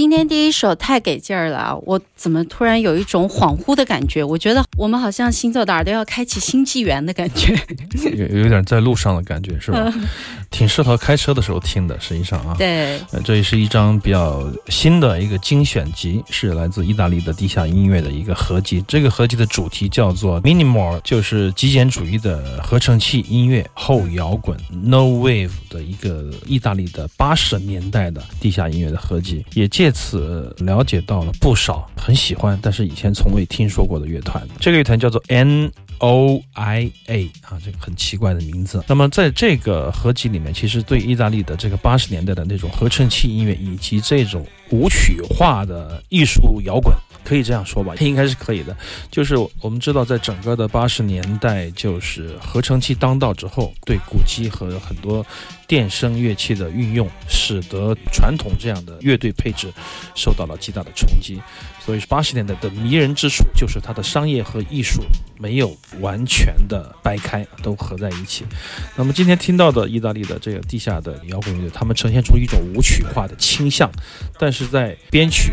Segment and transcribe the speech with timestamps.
[0.00, 4.24] 今天第一首太给劲儿了啊，我怎么突然有一种恍惚的感觉？
[4.24, 7.54] 我觉得我们好像行走的耳朵要开启新纪元的感觉。
[8.16, 9.92] 有有点在路上的感觉是吧？
[10.50, 12.54] 挺适合开车的时候听的，实际上啊。
[12.56, 18.82] 对，呃，这也是一张比较新的一个精选集，是来自意大利的地下音乐的一个合集。
[18.88, 34.46] 这个合集的主题叫做 Minimal，就是极简主义的合成器音乐后摇滚 No Wave 的一个意大利的八十年代的地下音乐的合集，也借此了解到了不少很喜欢但是以前从未听说过的乐团。
[34.58, 35.70] 这个乐团叫做 N。
[36.00, 38.82] O I A 啊，这个很奇怪的名字。
[38.88, 48.76] 那么在这个合集里面，其实对意大利的这个八十年代的那种合成器音乐以及这种舞曲化的艺术摇滚，可以这样说吧，应该是可以的。
[49.10, 55.24] 就是我们知道，在整个的八十年代，就是合成器当道之后，对鼓机和很多
[55.66, 59.70] 电声乐器的运用，使得传统这样的乐队配置
[60.14, 61.38] 受到了极大的冲击。
[61.84, 65.02] 所以八十年代的迷人之处，就是它的商业和艺术
[65.38, 68.44] 没有完全的掰开，都合在一起。
[68.96, 73.90] 那么今天听到的意大利的这个地下的摇滚乐队，他们呈现出一种舞曲化的倾向，
[74.38, 75.52] 但是在编曲。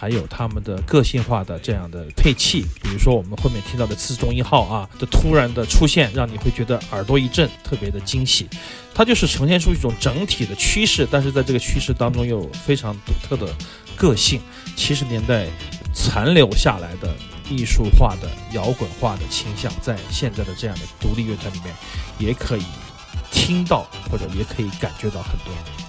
[0.00, 8.46] 还有他们的个性化的这样的配器，比如说我们后面听到的次中一号啊的突然的出现，让你会觉得耳朵一震，特别的惊喜。
[8.94, 13.52] 它就是呈现出一种整体的趋势，但是在这个趋势当中又有非常独特的
[13.96, 14.40] 个性。
[14.76, 15.48] 七十年代
[15.92, 17.12] 残留下来的
[17.50, 21.74] 艺术化的摇滚化的倾向，在现在的这样的独立乐团里面，
[22.20, 22.62] 也可以
[23.32, 25.87] 听到或者也可以感觉到很多。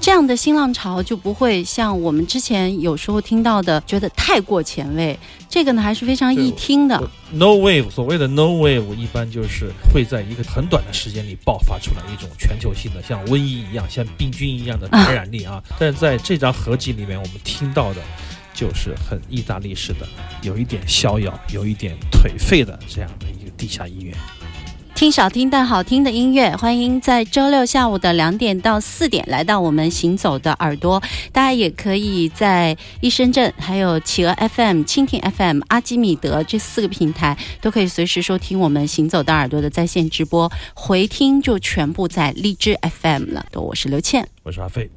[0.00, 5.18] 这样的新浪潮就不会像我们之前有时候听到的，觉得太过前卫。
[5.48, 6.98] 这个呢，还是非常易听的。
[7.32, 15.62] No wave，所谓的 no wave，一般就是会在一个很短的时间里爆发出来一种全球性的，像瘟疫一样、像病菌一样的感染力啊。
[15.78, 18.00] 但是在这张合集里面，我们听到的，
[18.54, 20.06] 就是很意大利式的，
[20.42, 24.14] 有一点逍遥，有一点颓废的这样的一个地下音乐。
[24.98, 31.00] 听少听但好听的音乐，欢迎在周六下午的两点到四点来到我们行走的耳朵。
[31.30, 43.46] 大家也可以在一深圳、还有企鹅 FM、蜻蜓 FM、阿基米德这四个平台，都可以随时收听我们行走的耳朵的在线直播，回听就全部在荔枝 FM 了。
[43.54, 44.26] 我是刘倩。
[44.42, 44.90] 我是阿飞。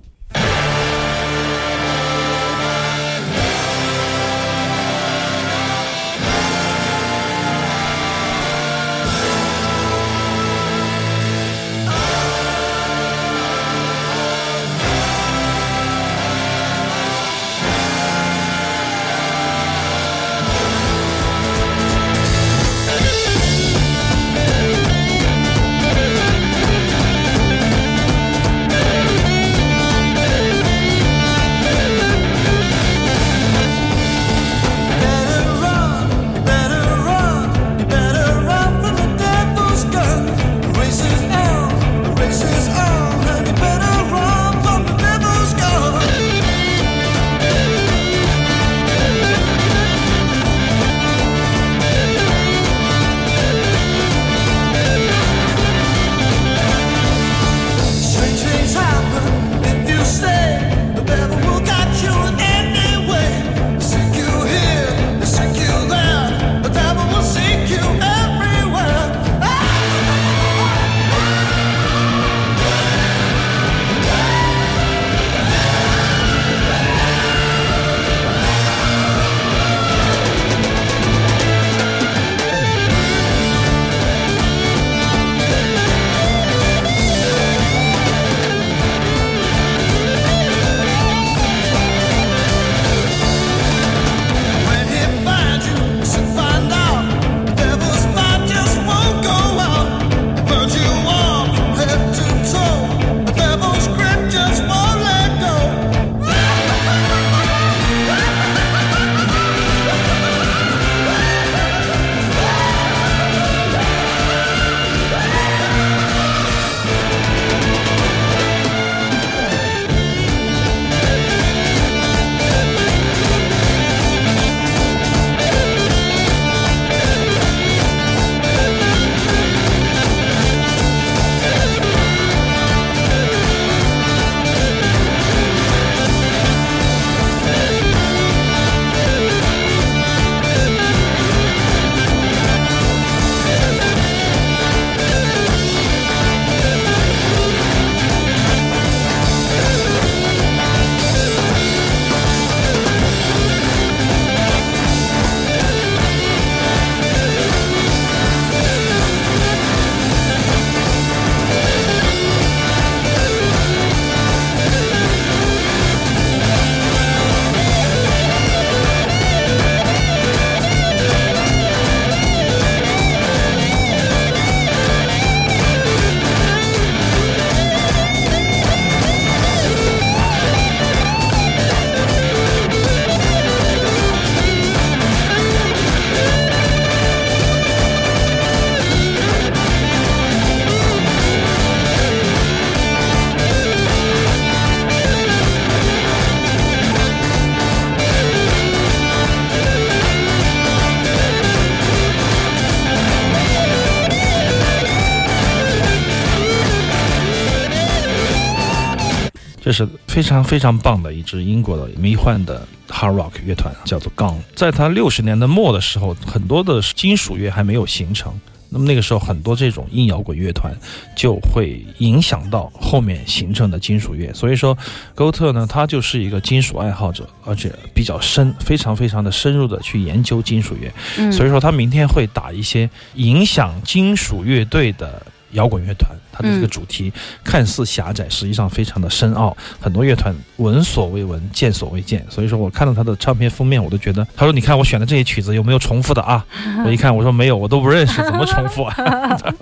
[209.71, 214.35] 这是非常非常棒的一支英国的迷幻的 hard rock 乐团，叫做 Gong。
[214.53, 218.37] 在他六十年代末的时候，很多的金属乐还没有形成。
[218.67, 220.73] 那么那个时候，很多这种硬摇滚乐团
[221.15, 224.33] 就会影响到后面形成的金属乐。
[224.33, 224.77] 所以说，
[225.15, 230.91] 沟特呢，他就是一个金属爱好者，而且比较深，非常非常的深入的去研究金属乐。
[231.17, 236.13] 嗯，所以说，他明天会打一些影响金属乐队的摇滚乐团。
[236.41, 237.11] 的这个主题
[237.43, 242.25] 看似狭窄，实际上非常的深奥，很多乐团闻所未闻、见所未见。
[242.29, 246.45] 所以说我看到他的唱片封面，我都觉得，他说：“你看我选的这些曲子有没有重复的啊？”
[246.85, 248.95] 我一看，我说没有，我都不认识，怎么重复啊？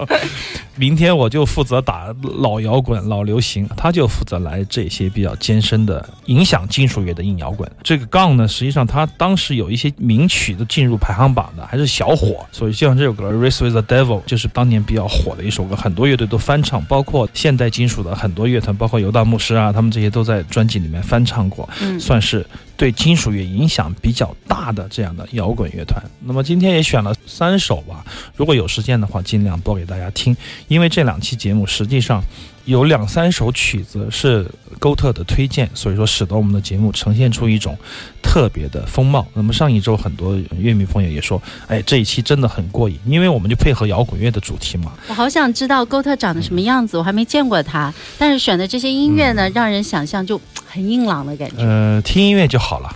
[0.76, 7.70] 明天我就负责打老摇滚、老流行，他就负责来这些比较艰深的影响金属乐的硬摇滚。
[7.84, 12.46] 这个杠呢，实际上他当时有一些名曲都进入排行榜的，还是小火。
[12.52, 22.00] 所以就像这首歌《Race with the Devil》，就是当年比较火的一首歌，很多乐队都翻唱，包括现代金属的很多乐团，包括犹大牧师啊，他们这些都在专辑里面翻唱过，嗯。
[22.00, 22.46] 算是
[22.80, 26.02] 对金属乐影响比较大的这样的摇滚乐团。
[26.22, 28.06] 那么今天也选了三首吧，
[28.38, 30.34] 如果有时间的话，尽量播给大家听，
[30.70, 32.24] 因为这两期节目实际上
[32.64, 37.78] 有两三首曲子是勾特的推荐，所以说使得我们的节目呈现出一种
[38.24, 39.28] 特别的风貌。
[39.34, 44.94] 那么上一周很多乐迷朋友也说，哎，这一期真的很过瘾，因为我们就配合摇滚乐的主题嘛。
[45.10, 47.94] 我好想知道勾特长得什么样子，我还没见过他。
[48.18, 51.58] 但是选的这些音乐呢，让人想象就很硬朗的感觉。
[51.58, 52.96] 呃，听音乐就好了。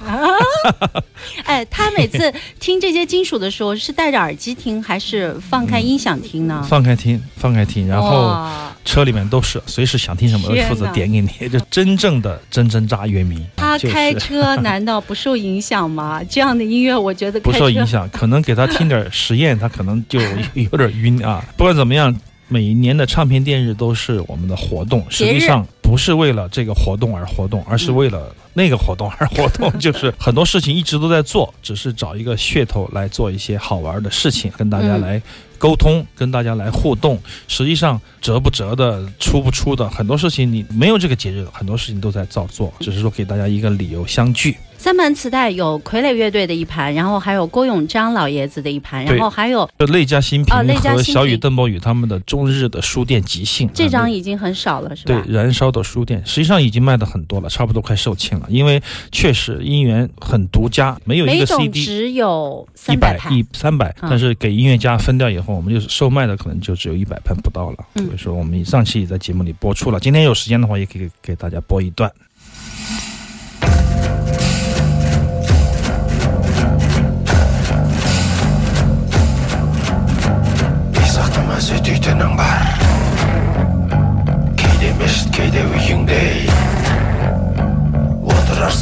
[1.46, 6.64] 哎，他每次听这些金属的时候，是戴着耳机听，还是放开音响听呢？
[6.70, 8.46] 放开听，放开听，然后
[8.86, 13.44] 车里面都是，随时想听什么负责点给你，就真正的真真扎乐迷。
[13.58, 16.22] 他开车 难道不受影响吗？
[16.30, 20.20] 这样的音乐，我觉得不受影响，可能给他听点实验，他可能就
[20.54, 21.44] 有点晕啊。
[21.56, 22.14] 不管怎么样，
[22.50, 29.72] 每一年的唱片店日都是我们的活动，实际上不是为了这个活动而活动，而是为了那个活动而活动。
[29.80, 35.22] 就是很多事情一直都在做，只是找一个噱头来做一些好玩的事情，跟大家嗯来
[35.58, 37.20] 沟通，跟大家来互动。
[37.48, 44.56] 实际上折不折的，出不出的，很多事情你没有这个节日，很多事情都在照做，只是说给大家一个理由相聚。
[44.76, 55.34] 三盘磁带有傀儡乐队的一盘，然后还有郭永章老爷子的一盘，然后还有就类家新平和小雨邓博宇他们的中日的书店即兴，这啊张已经很少了，是吧对？
[55.34, 58.43] 燃烧的书店，实际上已经卖的很多了，差不多快售罄了。
[58.50, 58.82] 因为
[59.12, 67.78] 确实音源很独家，没有一个 CD 只有一三百盘，一三百，嗯但是给音乐家分掉以后，我们就是售卖的可能就只有一百盘不到了。
[67.96, 72.12] 嗯所以说我们上期也在节目里播出了，今天有时间的话也可以给给大家播一段。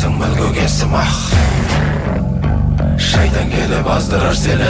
[0.01, 1.17] Отырарсың мүлгіге сымақ
[2.98, 4.70] Шайдан келіп аздырар сені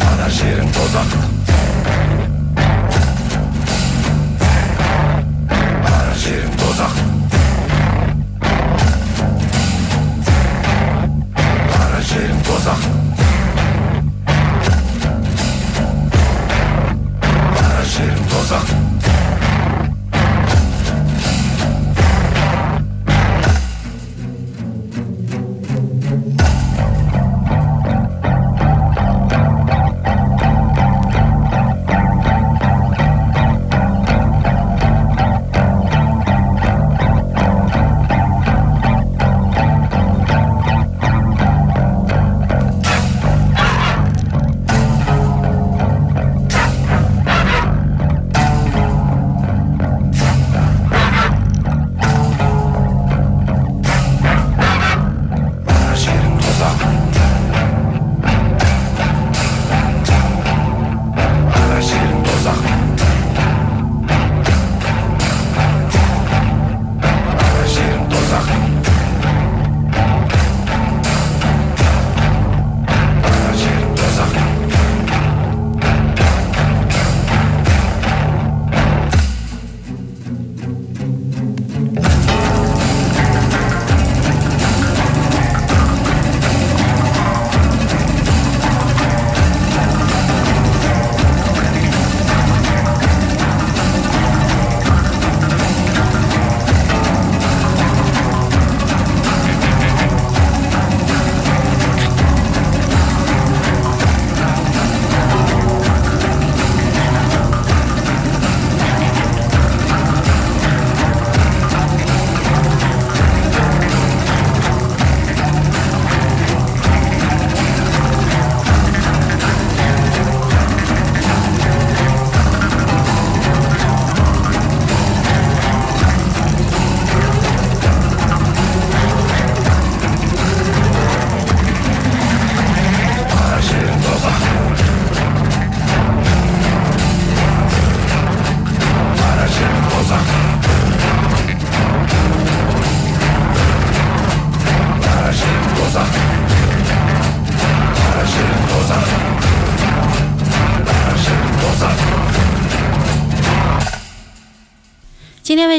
[0.00, 1.14] Барар жерің тозақ
[5.86, 7.11] Барар жерің тозақ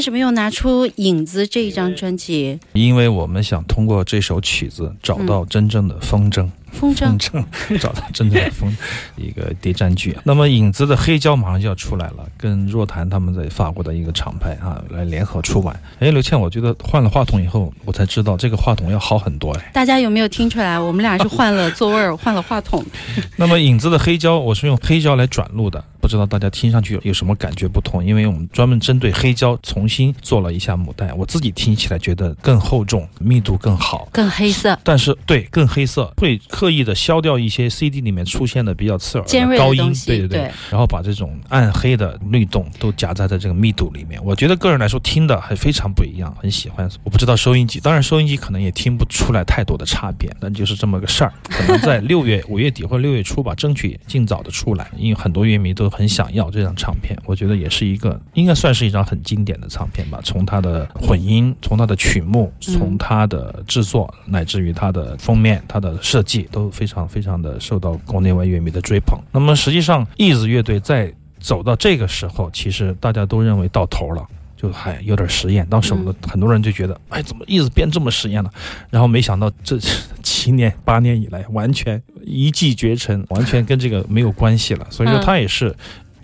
[0.04, 2.60] 什么又拿出《影子》这一张专辑？
[2.74, 6.50] 因为我们想通过这首曲子找到真正的风筝。
[6.74, 8.76] 风筝风筝 找到真正的风，
[9.16, 10.18] 一个谍战剧。
[10.24, 15.80] 那么影子的黑胶马上就要出来了，跟若檀他们在法国的一个厂牌啊来联合出版。
[16.00, 19.72] 哎，刘倩，我觉得换了话筒以后，我才知道这个话筒要好很多哎。
[19.74, 20.78] 大家有没有听出来？
[20.80, 22.84] 我们俩是换了座位儿，换了话筒。
[23.38, 28.04] 那么影子的黑胶，我是用黑胶来转录的，不知道大家听上去有有什么感觉不同？
[28.04, 34.08] 因为我们专门针对黑胶重新做了一下母带，我自己听起来觉得更厚重，密度更好。
[34.12, 40.40] 更黑色，但是对更黑色，会刻意的消掉一些 CD 里面出现的比较刺耳的高音对对对
[40.72, 44.18] 然后把这种暗黑的律动都夹杂在这个密度里面。
[44.24, 46.90] 我觉得个人来说听的还非常不一样，很喜欢。
[47.04, 51.34] 我不知道收音机，当然收音机可能也听不出来太多的差别，但就是这么个事儿。
[51.44, 57.20] 可能在 六月五月底或者六月初吧，争取尽早的出来，因为很多乐迷都很想要这张唱片。
[57.26, 69.20] 我觉得也是一个应该算是一张很经典的唱片吧，从它的混音，从它的曲目，嗯从它的制作，乃至于它的封面、它的设计，都非常非常的受到国内外乐迷的追捧。
[69.32, 74.24] 那么实际上，Ease 乐队在走到这个时候，其实大家都认为到头了。
[74.56, 78.50] 就还有点实验，当时我们很多人就觉得，哎，怎么一直变这么实验了？
[78.90, 79.78] 然后没想到这
[80.22, 84.88] 七年八年以来，完全一骑绝尘，完全跟这个没有关系了。
[84.90, 85.76] 所以说，嗯它也是。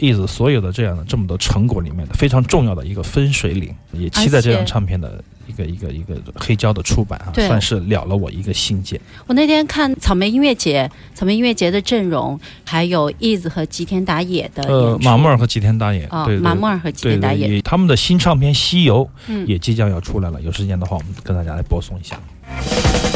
[0.01, 9.01] 一直所有的这样的这么多成果里面的非常重要的一个分水岭，也期待这张唱片的一个一个一个黑胶的出版啊，算是了了我一个心结。
[9.25, 22.19] 我那天看草莓音乐节，草莓音乐节的阵容还有 Ease 和吉田打野的呃，马木尔和吉田打野，啊对，对马木尔和吉田打野，他们的新唱片《西游》嗯，也即将要出来了，有时间的话，我们跟大家来播送一下。「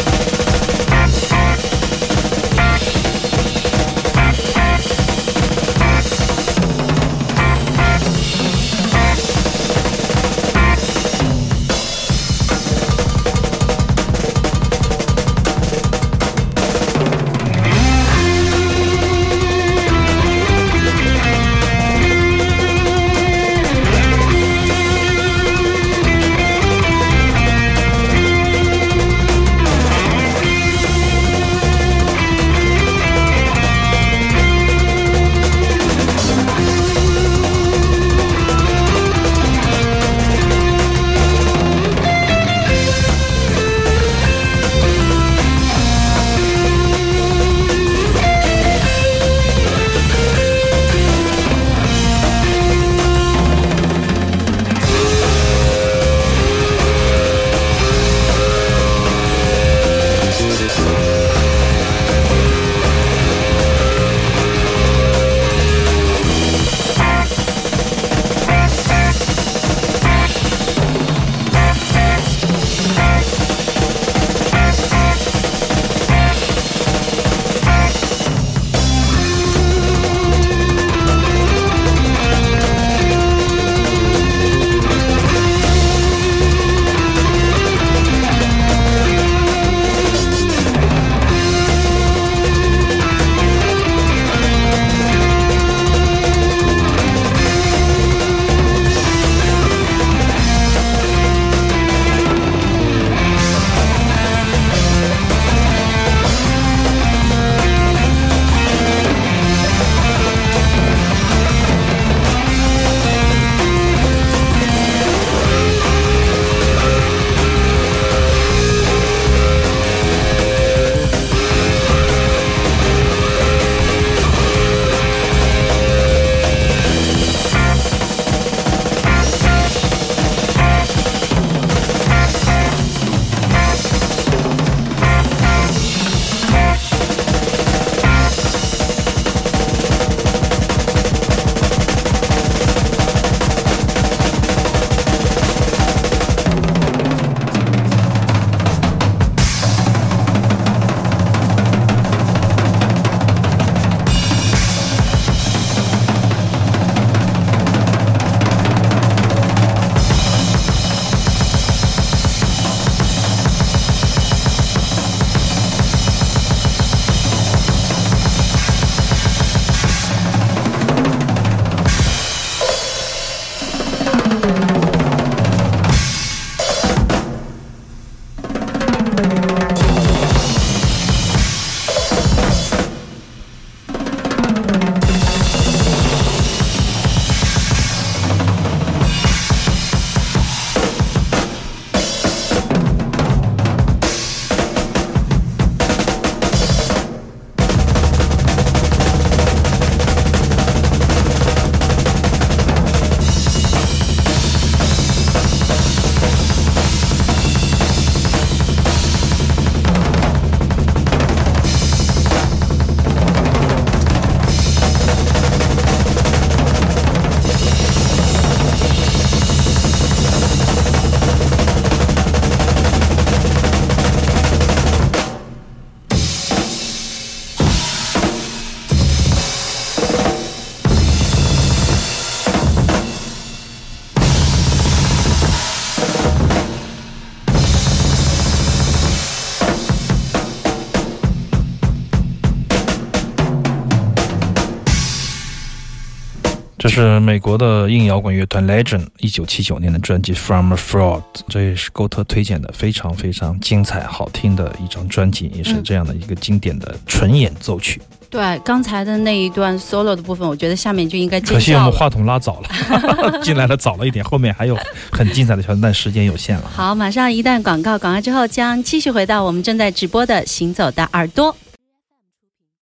[246.84, 258.02] 这是美国的硬摇滚乐团 Legend 一九七九年的专辑《From a Fraud》，这也是勾特推荐的，非常非常精彩好听的一张专辑，也是这样的一个经典的纯演奏曲。
[258.30, 261.39] 对，刚才的那一段 solo 的部分，我觉得下面就应该。
[261.39, 264.78] 可惜我们话筒拉早了， 进来的早了一点，后面还有
[265.10, 266.69] 很精彩的桥段，但时间有限了。
[266.76, 271.50] 好，马上一段广告，广告之后将继续回到我们正在直播的《行走的耳朵》。